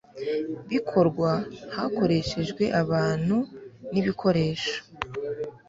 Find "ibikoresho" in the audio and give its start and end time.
4.01-4.75